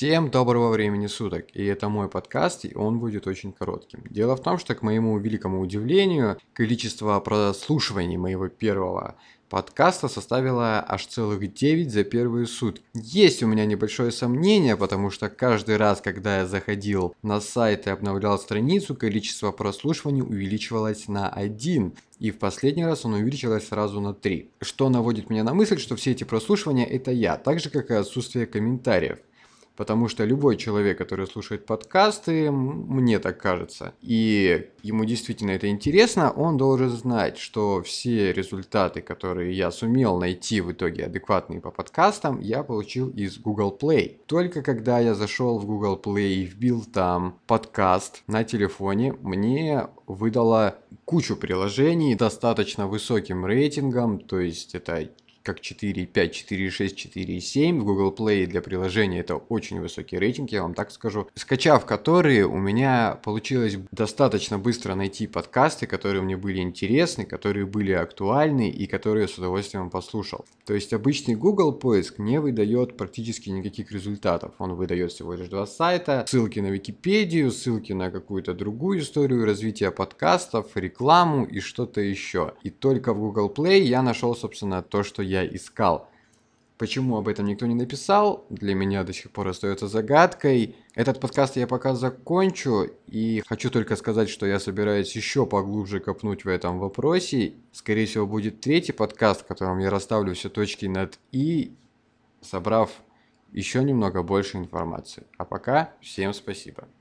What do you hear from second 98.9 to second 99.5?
подкаст, в